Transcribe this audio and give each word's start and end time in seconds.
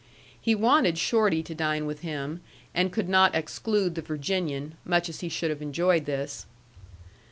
He 0.41 0.55
wanted 0.55 0.97
Shorty 0.97 1.43
to 1.43 1.53
dine 1.53 1.85
with 1.85 1.99
him, 2.01 2.41
and 2.73 2.91
could 2.91 3.07
not 3.07 3.35
exclude 3.35 3.93
the 3.93 4.01
Virginian, 4.01 4.73
much 4.83 5.09
as 5.09 5.19
he 5.19 5.29
should 5.29 5.51
have 5.51 5.61
enjoyed 5.61 6.05
this. 6.07 6.47